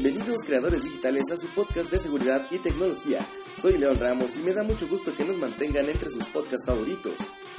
[0.00, 3.26] Bienvenidos creadores digitales a su podcast de seguridad y tecnología.
[3.60, 7.14] Soy León Ramos y me da mucho gusto que nos mantengan entre sus podcasts favoritos.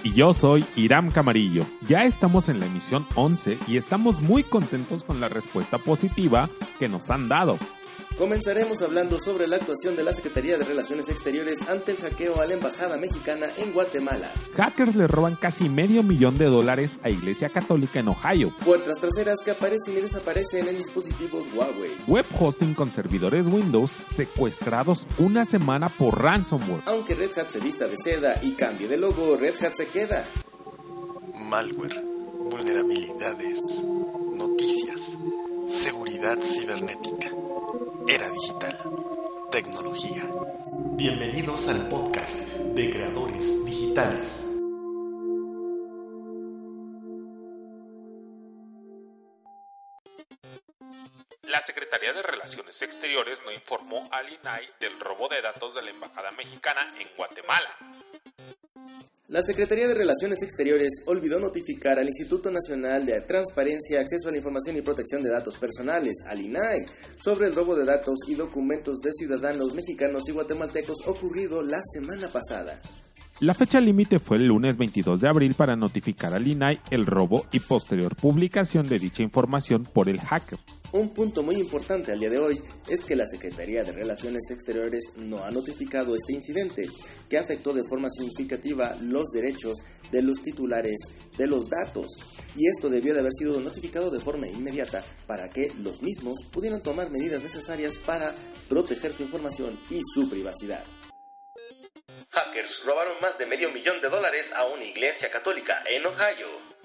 [0.05, 1.66] Y yo soy Iram Camarillo.
[1.86, 6.50] Ya estamos en la emisión 11 y estamos muy contentos con la respuesta positiva
[6.80, 7.60] que nos han dado.
[8.20, 12.46] Comenzaremos hablando sobre la actuación de la Secretaría de Relaciones Exteriores ante el hackeo a
[12.46, 14.30] la Embajada Mexicana en Guatemala.
[14.58, 18.54] Hackers le roban casi medio millón de dólares a Iglesia Católica en Ohio.
[18.66, 21.96] Puertas traseras que aparecen y desaparecen en dispositivos Huawei.
[22.08, 26.84] Web hosting con servidores Windows secuestrados una semana por ransomware.
[26.88, 30.26] Aunque Red Hat se vista de seda y cambie de logo, Red Hat se queda.
[31.49, 32.04] Malware,
[32.52, 33.63] vulnerabilidades,
[34.36, 35.18] noticias,
[35.70, 37.29] seguridad cibernética.
[38.09, 38.76] Era digital.
[39.52, 40.23] Tecnología.
[40.98, 44.48] Bienvenidos al podcast de creadores digitales.
[51.43, 55.91] La Secretaría de Relaciones Exteriores no informó al INAI del robo de datos de la
[55.91, 57.77] Embajada Mexicana en Guatemala.
[59.30, 64.38] La Secretaría de Relaciones Exteriores olvidó notificar al Instituto Nacional de Transparencia, Acceso a la
[64.38, 66.88] Información y Protección de Datos Personales, al INAI,
[67.24, 72.28] sobre el robo de datos y documentos de ciudadanos mexicanos y guatemaltecos ocurrido la semana
[72.30, 72.81] pasada.
[73.40, 77.46] La fecha límite fue el lunes 22 de abril para notificar al INAI el robo
[77.52, 80.58] y posterior publicación de dicha información por el hacker.
[80.91, 85.03] Un punto muy importante al día de hoy es que la Secretaría de Relaciones Exteriores
[85.18, 86.90] no ha notificado este incidente,
[87.29, 89.78] que afectó de forma significativa los derechos
[90.12, 90.97] de los titulares
[91.38, 92.07] de los datos,
[92.56, 96.81] y esto debió de haber sido notificado de forma inmediata para que los mismos pudieran
[96.81, 98.34] tomar medidas necesarias para
[98.68, 100.84] proteger su información y su privacidad.
[102.31, 106.78] Hackers robaron más de medio millón de dólares a una iglesia católica en Ohio.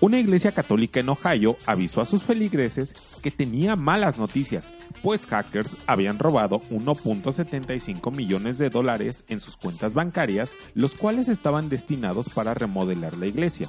[0.00, 5.76] Una iglesia católica en Ohio avisó a sus feligreses que tenía malas noticias, pues hackers
[5.86, 12.54] habían robado 1.75 millones de dólares en sus cuentas bancarias, los cuales estaban destinados para
[12.54, 13.68] remodelar la iglesia.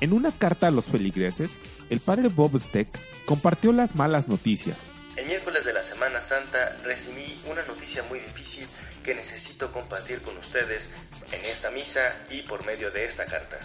[0.00, 1.58] En una carta a los feligreses,
[1.90, 2.86] el padre Bob Steck
[3.24, 4.92] compartió las malas noticias.
[5.16, 8.68] El miércoles de la Semana Santa recibí una noticia muy difícil
[9.02, 10.90] que necesito compartir con ustedes
[11.32, 13.58] en esta misa y por medio de esta carta.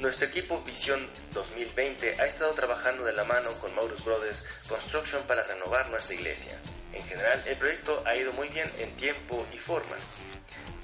[0.00, 5.44] Nuestro equipo Visión 2020 ha estado trabajando de la mano con Maurus Brothers Construction para
[5.44, 6.58] renovar nuestra iglesia.
[6.92, 9.96] En general, el proyecto ha ido muy bien en tiempo y forma.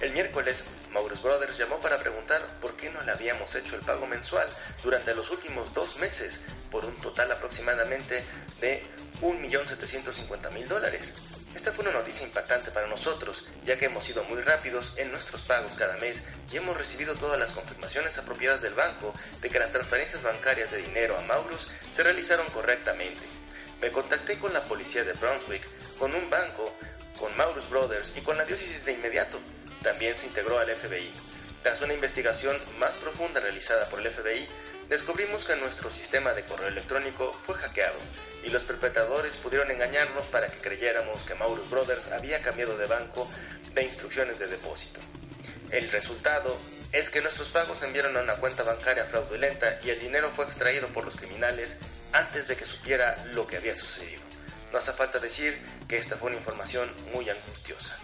[0.00, 4.06] El miércoles, Maurus Brothers llamó para preguntar por qué no le habíamos hecho el pago
[4.06, 4.48] mensual
[4.82, 8.24] durante los últimos dos meses, por un total aproximadamente
[8.60, 8.82] de
[9.20, 11.12] 1.750.000 dólares.
[11.54, 15.42] Esta fue una noticia impactante para nosotros, ya que hemos sido muy rápidos en nuestros
[15.42, 16.22] pagos cada mes
[16.52, 20.78] y hemos recibido todas las confirmaciones apropiadas del banco de que las transferencias bancarias de
[20.78, 23.20] dinero a Maurus se realizaron correctamente.
[23.80, 25.66] Me contacté con la policía de Brunswick,
[25.98, 26.72] con un banco,
[27.18, 29.40] con Maurus Brothers y con la diócesis de inmediato.
[29.82, 31.12] También se integró al FBI.
[31.62, 34.48] Tras una investigación más profunda realizada por el FBI,
[34.90, 37.98] descubrimos que nuestro sistema de correo electrónico fue hackeado
[38.44, 43.30] y los perpetradores pudieron engañarnos para que creyéramos que Maurus Brothers había cambiado de banco
[43.72, 44.98] de instrucciones de depósito.
[45.70, 46.56] El resultado
[46.92, 50.44] es que nuestros pagos se enviaron a una cuenta bancaria fraudulenta y el dinero fue
[50.44, 51.76] extraído por los criminales
[52.12, 54.22] antes de que supiera lo que había sucedido.
[54.72, 55.56] No hace falta decir
[55.86, 57.96] que esta fue una información muy angustiosa.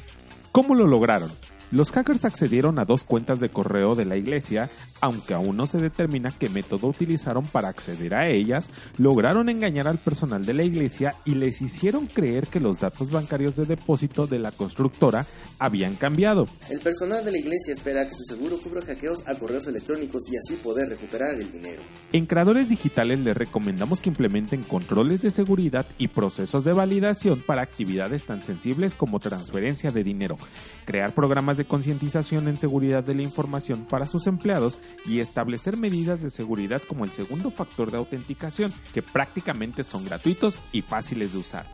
[0.52, 1.36] ¿Cómo lo lograron?
[1.72, 5.78] Los hackers accedieron a dos cuentas de correo de la iglesia, aunque aún no se
[5.78, 11.16] determina qué método utilizaron para acceder a ellas, lograron engañar al personal de la iglesia
[11.24, 15.26] y les hicieron creer que los datos bancarios de depósito de la constructora
[15.58, 16.46] habían cambiado.
[16.70, 20.36] El personal de la iglesia espera que su seguro cubra hackeos a correos electrónicos y
[20.36, 21.82] así poder recuperar el dinero.
[22.12, 27.62] En Creadores Digitales les recomendamos que implementen controles de seguridad y procesos de validación para
[27.62, 30.36] actividades tan sensibles como transferencia de dinero,
[30.84, 36.22] crear programas de concientización en seguridad de la información para sus empleados y establecer medidas
[36.22, 41.38] de seguridad como el segundo factor de autenticación, que prácticamente son gratuitos y fáciles de
[41.38, 41.72] usar.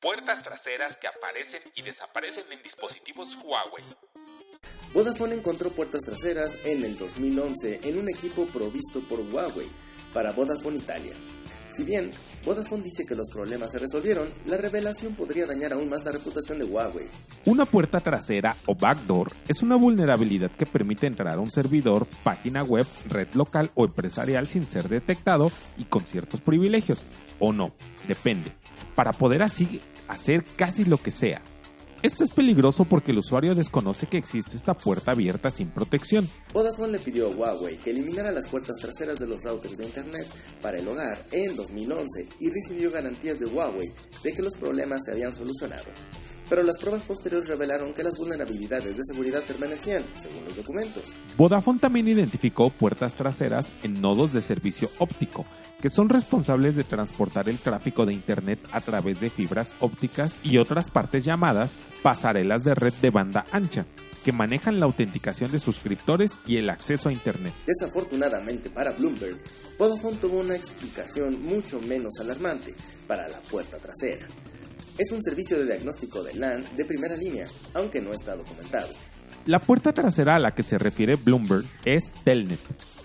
[0.00, 3.84] Puertas traseras que aparecen y desaparecen en dispositivos Huawei.
[4.92, 9.68] Vodafone encontró puertas traseras en el 2011 en un equipo provisto por Huawei
[10.12, 11.14] para Vodafone Italia.
[11.70, 12.10] Si bien
[12.44, 16.58] Vodafone dice que los problemas se resolvieron, la revelación podría dañar aún más la reputación
[16.58, 17.06] de Huawei.
[17.44, 22.64] Una puerta trasera o backdoor es una vulnerabilidad que permite entrar a un servidor, página
[22.64, 27.04] web, red local o empresarial sin ser detectado y con ciertos privilegios.
[27.38, 27.72] O no,
[28.08, 28.52] depende.
[28.94, 31.40] Para poder así hacer casi lo que sea.
[32.02, 36.26] Esto es peligroso porque el usuario desconoce que existe esta puerta abierta sin protección.
[36.54, 40.26] Vodafone le pidió a Huawei que eliminara las puertas traseras de los routers de Internet
[40.62, 43.92] para el hogar en 2011 y recibió garantías de Huawei
[44.22, 45.84] de que los problemas se habían solucionado
[46.50, 51.04] pero las pruebas posteriores revelaron que las vulnerabilidades de seguridad permanecían, según los documentos.
[51.38, 55.46] Vodafone también identificó puertas traseras en nodos de servicio óptico,
[55.80, 60.58] que son responsables de transportar el tráfico de Internet a través de fibras ópticas y
[60.58, 63.86] otras partes llamadas pasarelas de red de banda ancha,
[64.24, 67.54] que manejan la autenticación de suscriptores y el acceso a Internet.
[67.64, 69.38] Desafortunadamente para Bloomberg,
[69.78, 72.74] Vodafone tuvo una explicación mucho menos alarmante
[73.06, 74.26] para la puerta trasera
[75.00, 78.88] es un servicio de diagnóstico de LAN de primera línea, aunque no está documentado.
[79.46, 82.60] La puerta trasera a la que se refiere Bloomberg es Telnet,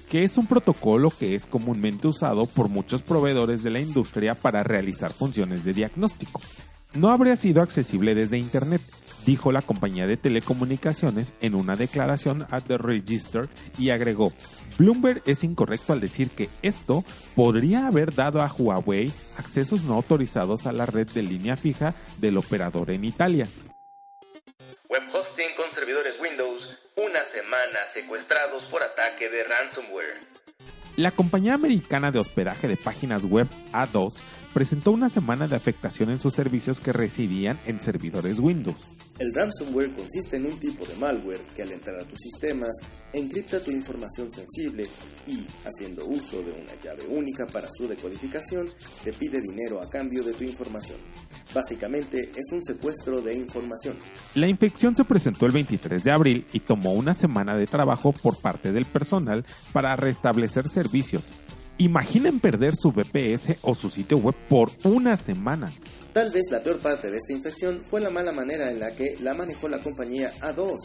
[0.10, 4.62] que es un protocolo que es comúnmente usado por muchos proveedores de la industria para
[4.62, 6.42] realizar funciones de diagnóstico.
[6.96, 8.82] No habría sido accesible desde Internet,
[9.26, 14.32] dijo la compañía de telecomunicaciones en una declaración a The Register y agregó,
[14.78, 17.04] Bloomberg es incorrecto al decir que esto
[17.36, 22.38] podría haber dado a Huawei accesos no autorizados a la red de línea fija del
[22.38, 23.50] operador en Italia.
[24.90, 30.36] Web hosting con servidores Windows, una semana secuestrados por ataque de ransomware.
[30.96, 34.14] La compañía americana de hospedaje de páginas web A2
[34.56, 38.78] presentó una semana de afectación en sus servicios que residían en servidores Windows.
[39.20, 42.72] El ransomware consiste en un tipo de malware que al entrar a tus sistemas
[43.12, 44.88] encripta tu información sensible
[45.28, 48.70] y, haciendo uso de una llave única para su decodificación,
[49.04, 51.00] te pide dinero a cambio de tu información.
[51.54, 53.98] Básicamente es un secuestro de información.
[54.36, 58.38] La infección se presentó el 23 de abril y tomó una semana de trabajo por
[58.38, 61.34] parte del personal para restablecer servicios,
[61.78, 65.74] Imaginen perder su VPS o su sitio web por una semana.
[66.14, 69.18] Tal vez la peor parte de esta infección fue la mala manera en la que
[69.20, 70.78] la manejó la compañía A2.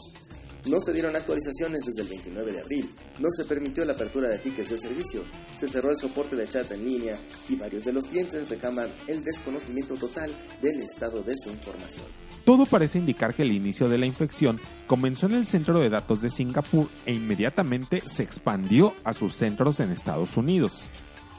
[0.66, 4.38] No se dieron actualizaciones desde el 29 de abril, no se permitió la apertura de
[4.38, 5.24] tickets de servicio,
[5.58, 7.18] se cerró el soporte de chat en línea
[7.48, 12.06] y varios de los clientes reclaman el desconocimiento total del estado de su información.
[12.44, 16.20] Todo parece indicar que el inicio de la infección comenzó en el centro de datos
[16.20, 20.84] de Singapur e inmediatamente se expandió a sus centros en Estados Unidos.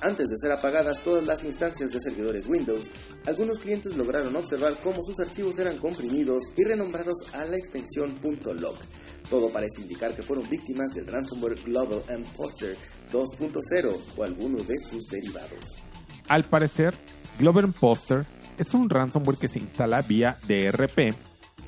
[0.02, 2.86] Antes de ser apagadas todas las instancias de servidores Windows,
[3.28, 8.16] algunos clientes lograron observar cómo sus archivos eran comprimidos y renombrados a la extensión
[8.60, 8.76] .log.
[9.30, 12.76] Todo parece indicar que fueron víctimas del ransomware Global Imposter
[13.12, 15.60] 2.0 o alguno de sus derivados.
[16.28, 16.96] Al parecer,
[17.38, 18.26] Global Imposter
[18.58, 21.14] es un ransomware que se instala vía DRP,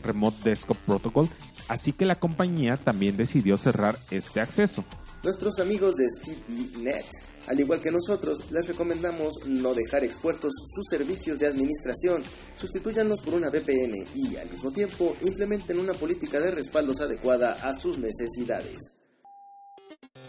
[0.01, 1.29] Remote Desktop Protocol,
[1.67, 4.83] así que la compañía también decidió cerrar este acceso.
[5.23, 7.05] Nuestros amigos de CityNet
[7.47, 12.23] al igual que nosotros, les recomendamos no dejar expuestos sus servicios de administración,
[12.55, 17.73] sustituyanlos por una VPN y al mismo tiempo implementen una política de respaldos adecuada a
[17.73, 18.77] sus necesidades.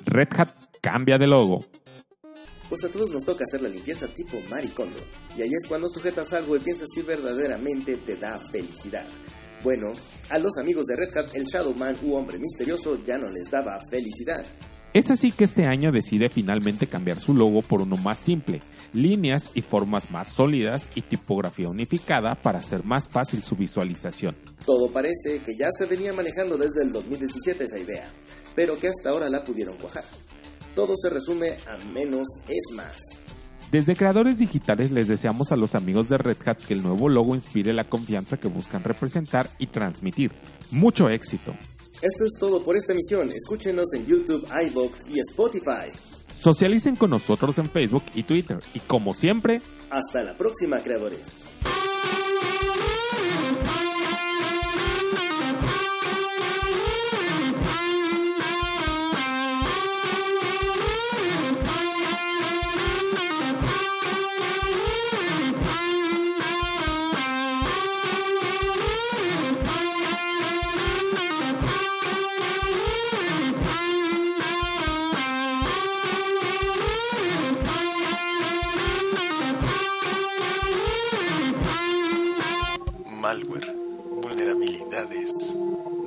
[0.06, 0.48] Red Hat
[0.80, 1.64] cambia de logo.
[2.68, 4.98] Pues a todos nos toca hacer la limpieza tipo maricondo,
[5.36, 9.06] y ahí es cuando sujetas algo y piensas si verdaderamente te da felicidad.
[9.62, 9.92] Bueno,
[10.30, 13.80] a los amigos de Red Hat el Shadowman u hombre misterioso ya no les daba
[13.90, 14.44] felicidad.
[14.94, 18.62] Es así que este año decide finalmente cambiar su logo por uno más simple,
[18.92, 24.36] líneas y formas más sólidas y tipografía unificada para hacer más fácil su visualización.
[24.64, 28.08] Todo parece que ya se venía manejando desde el 2017 esa idea,
[28.54, 30.04] pero que hasta ahora la pudieron cuajar.
[30.76, 32.96] Todo se resume a menos es más.
[33.72, 37.34] Desde Creadores Digitales les deseamos a los amigos de Red Hat que el nuevo logo
[37.34, 40.30] inspire la confianza que buscan representar y transmitir.
[40.70, 41.52] Mucho éxito.
[42.02, 43.30] Esto es todo por esta emisión.
[43.30, 45.90] Escúchenos en YouTube, iBox y Spotify.
[46.30, 48.58] Socialicen con nosotros en Facebook y Twitter.
[48.74, 51.20] Y como siempre, hasta la próxima, creadores.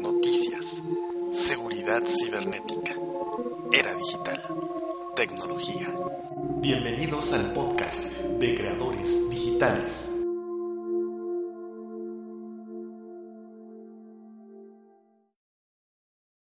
[0.01, 0.81] Noticias,
[1.33, 2.95] seguridad cibernética,
[3.73, 4.41] era digital,
[5.13, 5.93] tecnología.
[6.61, 10.16] Bienvenidos al podcast de creadores digitales.